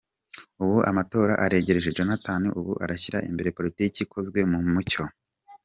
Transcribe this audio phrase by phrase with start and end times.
[0.63, 5.03] Ubu amatora aregereje, Jonathan ubu arashyira imbere Politiki ikozwe mu mucyo.